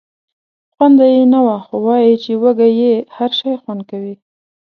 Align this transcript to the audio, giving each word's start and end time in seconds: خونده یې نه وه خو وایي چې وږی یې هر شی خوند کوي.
خونده 0.73 1.05
یې 1.15 1.23
نه 1.33 1.39
وه 1.45 1.57
خو 1.65 1.75
وایي 1.85 2.13
چې 2.23 2.31
وږی 2.41 2.71
یې 2.81 2.93
هر 3.15 3.31
شی 3.39 3.53
خوند 3.61 3.81
کوي. 3.89 4.15